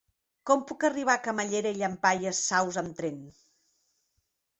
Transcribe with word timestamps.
Com 0.49 0.61
puc 0.69 0.85
arribar 0.87 1.15
a 1.17 1.21
Camallera 1.27 1.73
i 1.75 1.77
Llampaies 1.81 2.39
Saus 2.47 2.79
amb 2.83 2.97
tren? 3.01 3.21